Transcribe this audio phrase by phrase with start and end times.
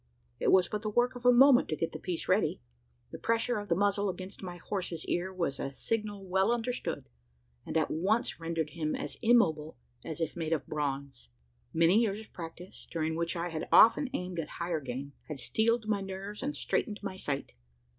[0.39, 2.59] It was but the work of a moment to get the piece ready.
[3.11, 7.07] The pressure of the muzzle against my horse's ear, was a signal well understood;
[7.67, 11.29] and at once rendered him as immobile as if made of bronze.
[11.71, 15.87] Many years of practice during which I had often aimed at higher game had steeled
[15.87, 17.51] my nerves and straightened my sight.